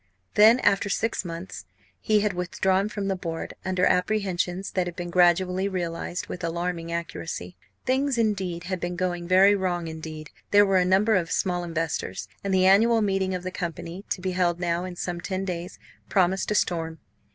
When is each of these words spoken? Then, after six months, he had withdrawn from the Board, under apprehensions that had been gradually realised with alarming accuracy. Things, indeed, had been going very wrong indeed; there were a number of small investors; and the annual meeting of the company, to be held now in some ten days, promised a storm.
Then, 0.33 0.59
after 0.61 0.89
six 0.89 1.23
months, 1.23 1.65
he 1.99 2.21
had 2.21 2.33
withdrawn 2.33 2.89
from 2.89 3.07
the 3.07 3.15
Board, 3.15 3.53
under 3.63 3.85
apprehensions 3.85 4.71
that 4.71 4.87
had 4.87 4.95
been 4.95 5.11
gradually 5.11 5.67
realised 5.69 6.25
with 6.25 6.43
alarming 6.43 6.91
accuracy. 6.91 7.55
Things, 7.85 8.17
indeed, 8.17 8.63
had 8.63 8.79
been 8.79 8.95
going 8.95 9.27
very 9.27 9.53
wrong 9.53 9.87
indeed; 9.87 10.31
there 10.49 10.65
were 10.65 10.77
a 10.79 10.85
number 10.85 11.15
of 11.15 11.31
small 11.31 11.63
investors; 11.63 12.27
and 12.43 12.51
the 12.51 12.65
annual 12.65 13.03
meeting 13.03 13.35
of 13.35 13.43
the 13.43 13.51
company, 13.51 14.03
to 14.09 14.21
be 14.21 14.31
held 14.31 14.59
now 14.59 14.85
in 14.85 14.95
some 14.95 15.21
ten 15.21 15.45
days, 15.45 15.77
promised 16.09 16.49
a 16.49 16.55
storm. 16.55 16.97